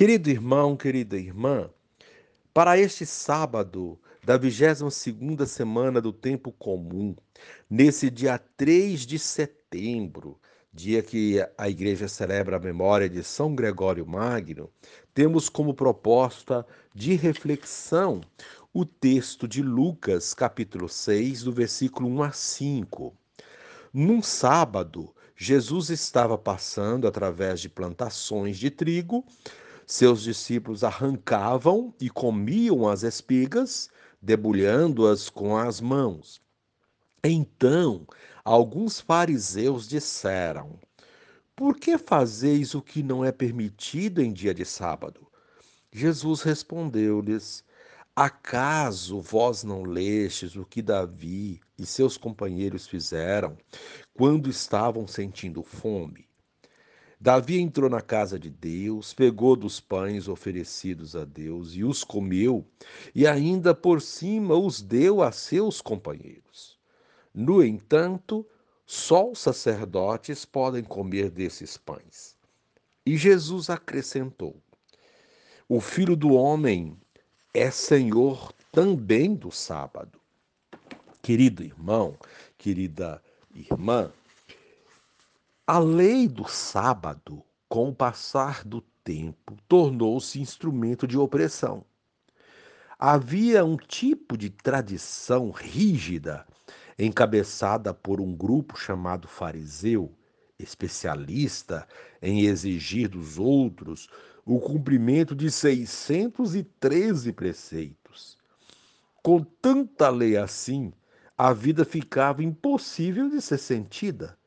[0.00, 1.68] Querido irmão, querida irmã,
[2.54, 7.14] para este sábado da 22ª semana do tempo comum,
[7.68, 10.40] nesse dia 3 de setembro,
[10.72, 14.70] dia que a igreja celebra a memória de São Gregório Magno,
[15.12, 18.22] temos como proposta de reflexão
[18.72, 23.14] o texto de Lucas, capítulo 6, do versículo 1 a 5.
[23.92, 29.26] Num sábado, Jesus estava passando através de plantações de trigo
[29.90, 33.90] seus discípulos arrancavam e comiam as espigas,
[34.22, 36.40] debulhando-as com as mãos.
[37.24, 38.06] Então,
[38.44, 40.78] alguns fariseus disseram:
[41.56, 45.26] Por que fazeis o que não é permitido em dia de sábado?
[45.92, 47.64] Jesus respondeu-lhes:
[48.14, 53.58] Acaso vós não lestes o que Davi e seus companheiros fizeram
[54.14, 56.29] quando estavam sentindo fome?
[57.22, 62.64] Davi entrou na casa de Deus, pegou dos pães oferecidos a Deus e os comeu,
[63.14, 66.78] e ainda por cima os deu a seus companheiros.
[67.34, 68.46] No entanto,
[68.86, 72.34] só os sacerdotes podem comer desses pães.
[73.04, 74.56] E Jesus acrescentou:
[75.68, 76.96] O filho do homem
[77.52, 80.18] é senhor também do sábado.
[81.20, 82.16] Querido irmão,
[82.56, 83.22] querida
[83.54, 84.10] irmã,
[85.72, 91.84] a lei do sábado, com o passar do tempo, tornou-se instrumento de opressão.
[92.98, 96.44] Havia um tipo de tradição rígida,
[96.98, 100.12] encabeçada por um grupo chamado fariseu,
[100.58, 101.86] especialista
[102.20, 104.08] em exigir dos outros
[104.44, 108.36] o cumprimento de 613 preceitos.
[109.22, 110.92] Com tanta lei assim,
[111.38, 114.39] a vida ficava impossível de ser sentida.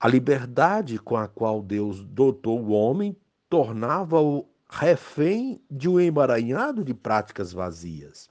[0.00, 3.16] A liberdade com a qual Deus dotou o homem
[3.50, 8.30] tornava-o refém de um emaranhado de práticas vazias.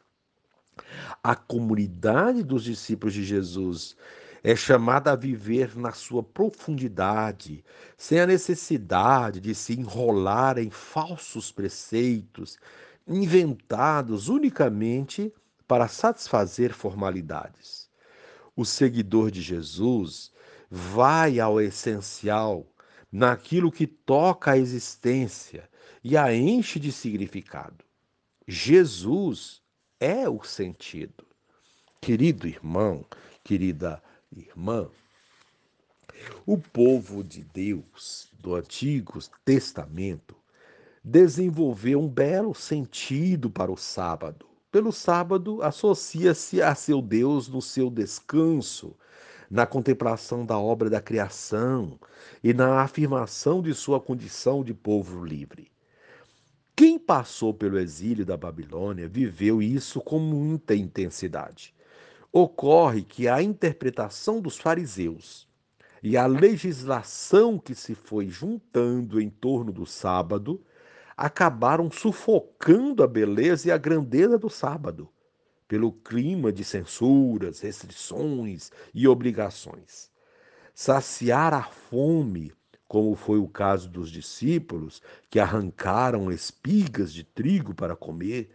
[1.21, 3.97] A comunidade dos discípulos de Jesus
[4.43, 7.65] é chamada a viver na sua profundidade,
[7.97, 12.57] sem a necessidade de se enrolar em falsos preceitos,
[13.05, 15.33] inventados unicamente
[15.67, 17.89] para satisfazer formalidades.
[18.55, 20.31] O seguidor de Jesus
[20.69, 22.65] vai ao essencial,
[23.11, 25.69] naquilo que toca a existência
[26.03, 27.83] e a enche de significado.
[28.47, 29.61] Jesus
[29.99, 31.25] é o sentido.
[32.01, 33.05] Querido irmão,
[33.43, 34.01] querida
[34.31, 34.89] irmã,
[36.45, 40.35] o povo de Deus do Antigo Testamento
[41.03, 44.45] desenvolveu um belo sentido para o sábado.
[44.71, 48.95] Pelo sábado, associa-se a seu Deus no seu descanso,
[49.49, 51.99] na contemplação da obra da criação
[52.43, 55.71] e na afirmação de sua condição de povo livre.
[56.75, 61.73] Quem passou pelo exílio da Babilônia viveu isso com muita intensidade.
[62.31, 65.47] Ocorre que a interpretação dos fariseus
[66.03, 70.63] e a legislação que se foi juntando em torno do sábado
[71.15, 75.09] acabaram sufocando a beleza e a grandeza do sábado
[75.67, 80.09] pelo clima de censuras, restrições e obrigações.
[80.73, 82.53] Saciar a fome,
[82.87, 88.49] como foi o caso dos discípulos que arrancaram espigas de trigo para comer,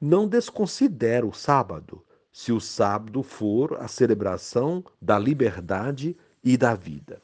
[0.00, 2.02] não desconsidera o sábado,
[2.32, 7.22] se o sábado for a celebração da liberdade e da vida.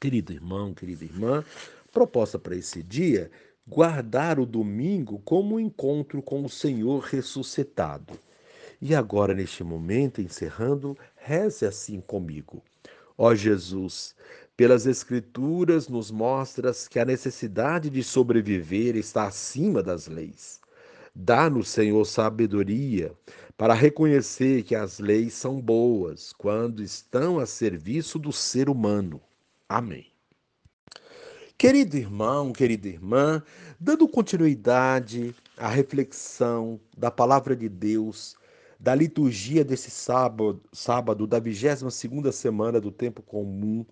[0.00, 1.44] Querido irmão, querida irmã,
[1.92, 3.30] proposta para esse dia
[3.66, 8.18] guardar o domingo como um encontro com o Senhor ressuscitado.
[8.80, 12.62] E agora, neste momento, encerrando, reze assim comigo.
[13.16, 14.14] Ó Jesus,
[14.56, 20.60] pelas Escrituras nos mostras que a necessidade de sobreviver está acima das leis.
[21.14, 23.12] Dá-nos, Senhor, sabedoria
[23.56, 29.20] para reconhecer que as leis são boas quando estão a serviço do ser humano.
[29.68, 30.06] Amém.
[31.56, 33.42] Querido irmão, querida irmã,
[33.78, 38.36] dando continuidade à reflexão da palavra de Deus
[38.84, 43.82] da liturgia desse sábado, sábado da 22ª semana do tempo comum,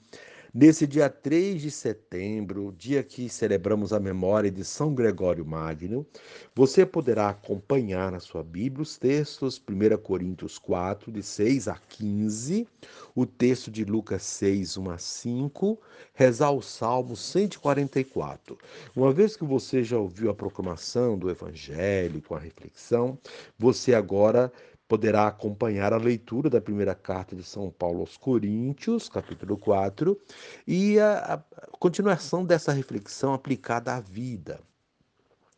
[0.53, 6.07] nesse dia 3 de setembro, dia que celebramos a memória de São Gregório Magno,
[6.55, 12.69] você poderá acompanhar na sua Bíblia os textos 1 Coríntios 4, de 6 a 15,
[13.15, 15.81] o texto de Lucas 6, 1 a 5,
[16.13, 18.59] rezar o Salmo 144.
[18.95, 23.19] Uma vez que você já ouviu a proclamação do Evangelho com a reflexão,
[23.59, 24.53] você agora
[24.93, 30.21] poderá acompanhar a leitura da primeira carta de São Paulo aos Coríntios, capítulo 4,
[30.67, 34.61] e a, a continuação dessa reflexão aplicada à vida.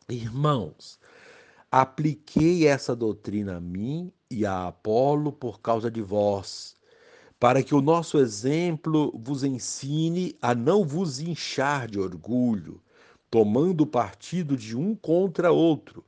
[0.07, 0.97] Irmãos,
[1.69, 6.73] apliquei essa doutrina a mim e a Apolo por causa de vós,
[7.37, 12.81] para que o nosso exemplo vos ensine a não vos inchar de orgulho,
[13.29, 16.03] tomando partido de um contra outro,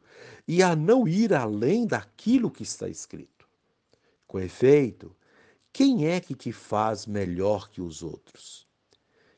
[0.47, 3.47] e a não ir além daquilo que está escrito.
[4.25, 5.15] Com efeito,
[5.73, 8.67] quem é que te faz melhor que os outros?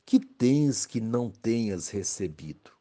[0.05, 2.71] Que tens que não tenhas recebido?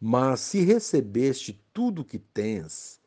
[0.00, 3.00] Mas se recebeste tudo o que tens,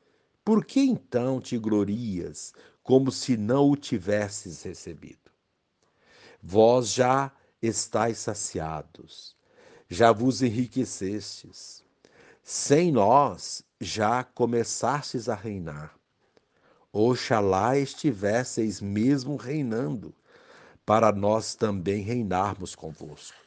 [0.43, 5.31] por que então te glorias como se não o tivesses recebido?
[6.41, 9.35] Vós já estáis saciados,
[9.89, 11.83] já vos enriquecestes.
[12.43, 15.95] Sem nós já começastes a reinar.
[16.91, 20.13] Oxalá estivesseis mesmo reinando,
[20.85, 23.37] para nós também reinarmos convosco.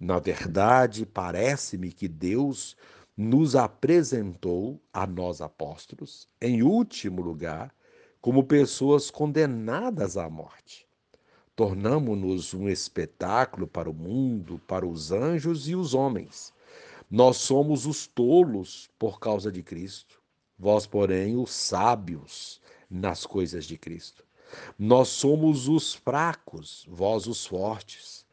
[0.00, 2.76] Na verdade, parece-me que Deus
[3.16, 7.72] nos apresentou, a nós apóstolos, em último lugar,
[8.20, 10.88] como pessoas condenadas à morte.
[11.56, 16.52] Tornamo-nos um espetáculo para o mundo, para os anjos e os homens.
[17.10, 20.20] Nós somos os tolos por causa de Cristo,
[20.58, 22.60] vós, porém, os sábios
[22.90, 24.24] nas coisas de Cristo.
[24.78, 28.26] Nós somos os fracos, vós os fortes.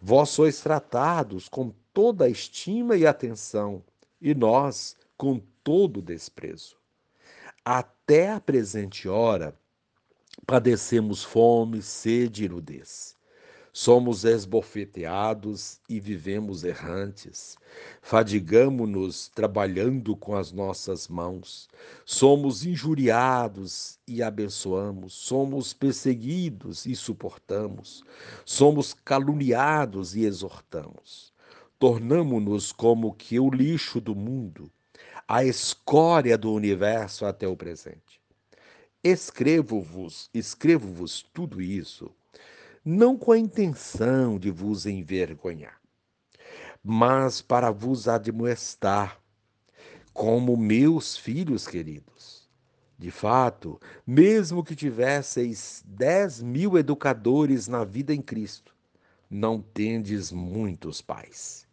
[0.00, 3.82] Vós sois tratados com toda a estima e atenção,
[4.20, 6.76] e nós com todo desprezo.
[7.64, 9.54] Até a presente hora,
[10.46, 13.16] padecemos fome, sede e nudez.
[13.72, 17.56] Somos esbofeteados e vivemos errantes.
[18.02, 21.68] Fadigamo-nos trabalhando com as nossas mãos.
[22.04, 25.14] Somos injuriados e abençoamos.
[25.14, 28.02] Somos perseguidos e suportamos.
[28.44, 31.32] Somos caluniados e exortamos.
[31.78, 34.70] Tornamo-nos como que o lixo do mundo,
[35.28, 38.20] a escória do universo até o presente.
[39.02, 42.14] Escrevo-vos, escrevo-vos tudo isso
[42.84, 45.78] não com a intenção de vos envergonhar,
[46.82, 49.20] mas para vos admoestar,
[50.12, 52.48] como meus filhos queridos.
[52.98, 58.74] De fato, mesmo que tivesseis dez mil educadores na vida em Cristo,
[59.30, 61.66] não tendes muitos pais.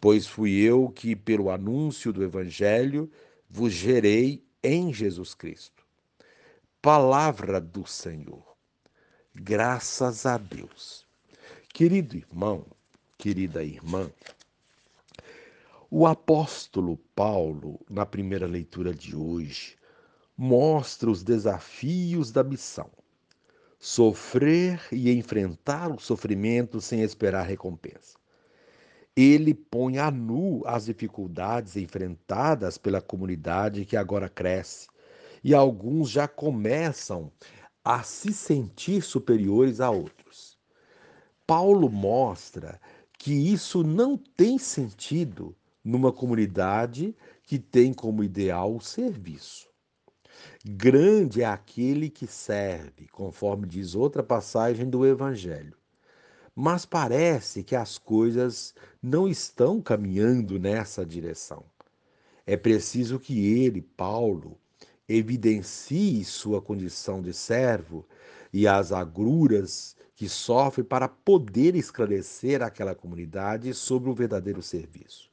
[0.00, 3.10] Pois fui eu que, pelo anúncio do Evangelho,
[3.48, 5.75] vos gerei em Jesus Cristo.
[6.86, 8.44] Palavra do Senhor.
[9.34, 11.04] Graças a Deus.
[11.74, 12.64] Querido irmão,
[13.18, 14.08] querida irmã,
[15.90, 19.76] o apóstolo Paulo, na primeira leitura de hoje,
[20.36, 22.88] mostra os desafios da missão.
[23.80, 28.16] Sofrer e enfrentar o sofrimento sem esperar recompensa.
[29.16, 34.86] Ele põe a nu as dificuldades enfrentadas pela comunidade que agora cresce,
[35.46, 37.30] e alguns já começam
[37.84, 40.58] a se sentir superiores a outros.
[41.46, 42.80] Paulo mostra
[43.16, 45.54] que isso não tem sentido
[45.84, 47.14] numa comunidade
[47.44, 49.68] que tem como ideal o serviço.
[50.64, 55.76] Grande é aquele que serve, conforme diz outra passagem do Evangelho.
[56.56, 61.64] Mas parece que as coisas não estão caminhando nessa direção.
[62.44, 64.58] É preciso que ele, Paulo,
[65.08, 68.06] evidencie sua condição de servo
[68.52, 75.30] e as agruras que sofre para poder esclarecer aquela comunidade sobre o verdadeiro serviço.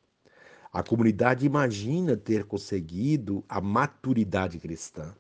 [0.71, 5.13] A comunidade imagina ter conseguido a maturidade cristã,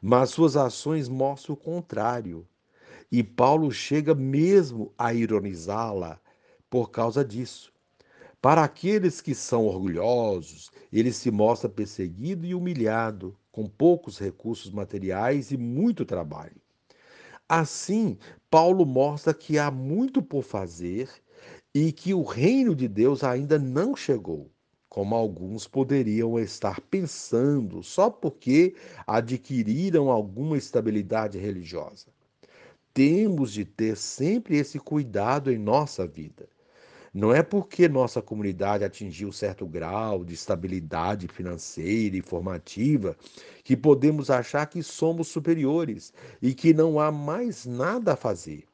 [0.00, 2.46] mas suas ações mostram o contrário.
[3.10, 6.20] E Paulo chega mesmo a ironizá-la
[6.70, 7.72] por causa disso.
[8.40, 15.50] Para aqueles que são orgulhosos, ele se mostra perseguido e humilhado, com poucos recursos materiais
[15.50, 16.60] e muito trabalho.
[17.48, 18.18] Assim,
[18.50, 21.08] Paulo mostra que há muito por fazer
[21.74, 24.50] e que o reino de Deus ainda não chegou,
[24.90, 28.74] como alguns poderiam estar pensando só porque
[29.06, 32.08] adquiriram alguma estabilidade religiosa.
[32.92, 36.46] Temos de ter sempre esse cuidado em nossa vida.
[37.16, 43.16] Não é porque nossa comunidade atingiu certo grau de estabilidade financeira e formativa
[43.64, 48.64] que podemos achar que somos superiores e que não há mais nada a fazer.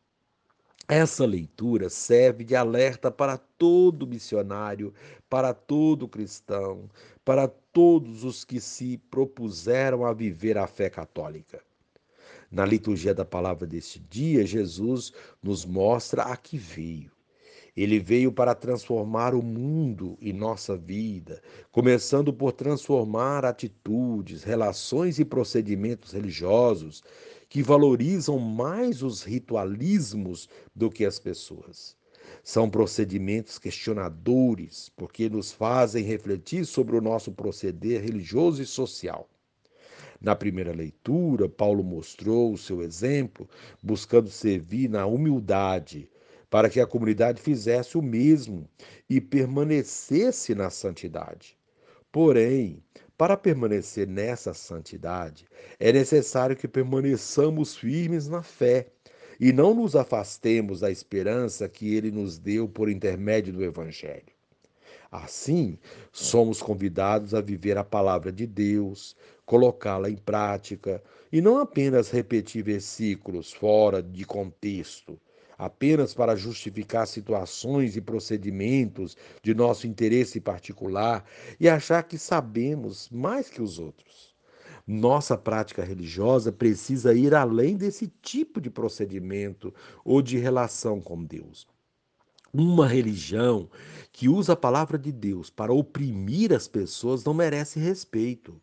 [0.88, 4.92] Essa leitura serve de alerta para todo missionário,
[5.30, 6.90] para todo cristão,
[7.24, 11.62] para todos os que se propuseram a viver a fé católica.
[12.50, 17.11] Na liturgia da palavra deste dia, Jesus nos mostra a que veio
[17.74, 25.24] Ele veio para transformar o mundo e nossa vida, começando por transformar atitudes, relações e
[25.24, 27.02] procedimentos religiosos
[27.48, 31.96] que valorizam mais os ritualismos do que as pessoas.
[32.44, 39.28] São procedimentos questionadores, porque nos fazem refletir sobre o nosso proceder religioso e social.
[40.20, 43.48] Na primeira leitura, Paulo mostrou o seu exemplo,
[43.82, 46.08] buscando servir na humildade,
[46.52, 48.68] para que a comunidade fizesse o mesmo
[49.08, 51.56] e permanecesse na santidade.
[52.12, 52.84] Porém,
[53.16, 55.46] para permanecer nessa santidade,
[55.80, 58.88] é necessário que permaneçamos firmes na fé
[59.40, 64.34] e não nos afastemos da esperança que ele nos deu por intermédio do Evangelho.
[65.10, 65.78] Assim,
[66.12, 69.16] somos convidados a viver a palavra de Deus,
[69.46, 75.18] colocá-la em prática e não apenas repetir versículos fora de contexto,
[75.62, 81.24] apenas para justificar situações e procedimentos de nosso interesse particular
[81.60, 84.34] e achar que sabemos mais que os outros.
[84.84, 89.72] Nossa prática religiosa precisa ir além desse tipo de procedimento
[90.04, 91.64] ou de relação com Deus.
[92.52, 93.70] Uma religião
[94.10, 98.60] que usa a palavra de Deus para oprimir as pessoas não merece respeito.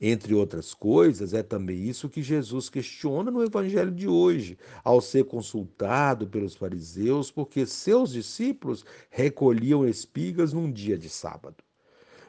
[0.00, 5.24] Entre outras coisas, é também isso que Jesus questiona no evangelho de hoje, ao ser
[5.24, 11.56] consultado pelos fariseus, porque seus discípulos recolhiam espigas num dia de sábado.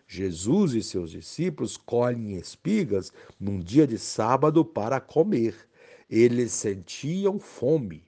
[0.08, 5.56] Jesus e seus discípulos colhem espigas num dia de sábado para comer.
[6.10, 8.04] Eles sentiam fome,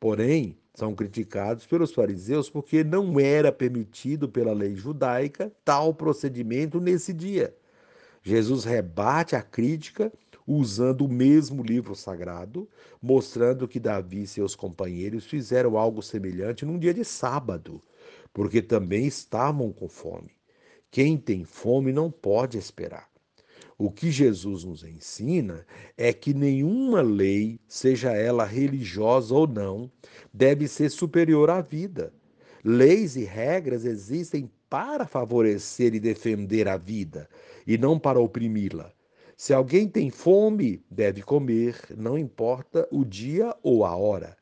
[0.00, 7.12] porém são criticados pelos fariseus porque não era permitido pela lei judaica tal procedimento nesse
[7.12, 7.54] dia.
[8.22, 10.12] Jesus rebate a crítica
[10.46, 12.68] usando o mesmo livro sagrado,
[13.00, 17.82] mostrando que Davi e seus companheiros fizeram algo semelhante num dia de sábado,
[18.32, 20.30] porque também estavam com fome.
[20.90, 23.08] Quem tem fome não pode esperar.
[23.78, 29.90] O que Jesus nos ensina é que nenhuma lei, seja ela religiosa ou não,
[30.32, 32.12] deve ser superior à vida.
[32.62, 37.28] Leis e regras existem para favorecer e defender a vida,
[37.66, 38.92] e não para oprimi-la.
[39.36, 44.36] Se alguém tem fome, deve comer, não importa o dia ou a hora.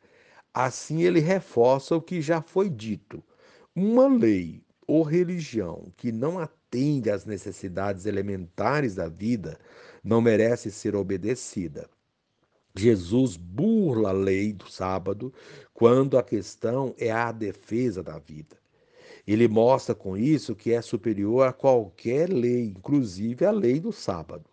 [0.52, 3.24] Assim ele reforça o que já foi dito.
[3.74, 9.58] Uma lei ou religião que não atende às necessidades elementares da vida
[10.02, 11.88] não merece ser obedecida.
[12.76, 15.32] Jesus burla a lei do sábado
[15.72, 18.59] quando a questão é a defesa da vida.
[19.26, 24.44] Ele mostra com isso que é superior a qualquer lei, inclusive a lei do sábado.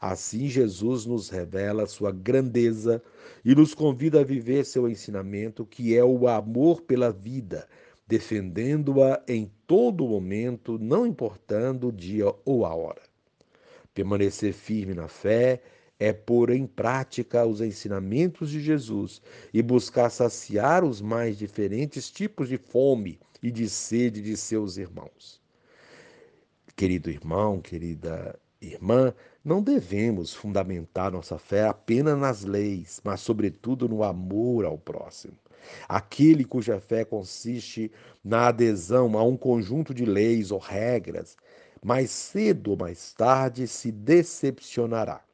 [0.00, 3.02] Assim, Jesus nos revela sua grandeza
[3.44, 7.66] e nos convida a viver seu ensinamento, que é o amor pela vida,
[8.06, 13.02] defendendo-a em todo momento, não importando o dia ou a hora.
[13.92, 15.60] Permanecer firme na fé
[15.98, 19.20] é pôr em prática os ensinamentos de Jesus
[19.52, 25.40] e buscar saciar os mais diferentes tipos de fome e de sede de seus irmãos.
[26.76, 29.14] Querido irmão, querida irmã,
[29.44, 35.36] não devemos fundamentar nossa fé apenas nas leis, mas, sobretudo, no amor ao próximo.
[35.88, 37.90] Aquele cuja fé consiste
[38.22, 41.36] na adesão a um conjunto de leis ou regras,
[41.84, 45.24] mais cedo ou mais tarde se decepcionará.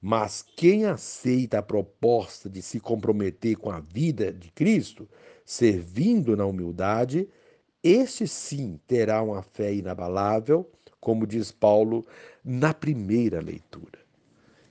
[0.00, 5.08] Mas quem aceita a proposta de se comprometer com a vida de Cristo,
[5.48, 7.26] servindo na humildade,
[7.82, 12.04] este sim terá uma fé inabalável, como diz Paulo
[12.44, 13.98] na primeira leitura.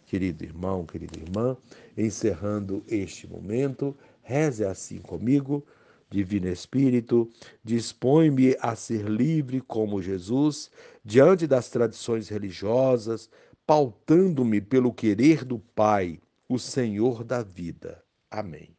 [0.05, 1.57] Querido irmão, querida irmã,
[1.97, 5.65] encerrando este momento, reze assim comigo.
[6.11, 7.27] Divino Espírito,
[7.63, 10.69] dispõe-me a ser livre como Jesus,
[11.03, 13.31] diante das tradições religiosas,
[13.65, 18.03] pautando-me pelo querer do Pai, o Senhor da vida.
[18.29, 18.69] Amém.